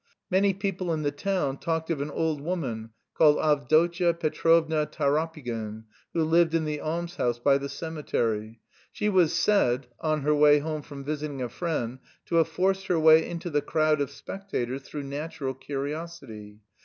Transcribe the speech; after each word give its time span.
Many 0.31 0.55
people 0.55 0.91
in 0.91 1.03
the 1.03 1.11
town 1.11 1.57
talked 1.59 1.91
of 1.91 2.01
an 2.01 2.09
old 2.09 2.41
woman 2.41 2.89
called 3.13 3.37
Avdotya 3.37 4.15
Petrovna 4.15 4.87
Tarapygin 4.87 5.83
who 6.15 6.23
lived 6.23 6.55
in 6.55 6.65
the 6.65 6.81
almshouse 6.81 7.37
by 7.37 7.59
the 7.59 7.69
cemetery. 7.69 8.59
She 8.91 9.09
was 9.09 9.31
said, 9.31 9.85
on 9.99 10.21
her 10.23 10.33
way 10.33 10.57
home 10.57 10.81
from 10.81 11.03
visiting 11.03 11.43
a 11.43 11.49
friend, 11.49 11.99
to 12.25 12.37
have 12.37 12.47
forced 12.47 12.87
her 12.87 12.97
way 12.99 13.23
into 13.29 13.51
the 13.51 13.61
crowd 13.61 14.01
of 14.01 14.09
spectators 14.09 14.81
through 14.81 15.03
natural 15.03 15.53
curiosity. 15.53 16.61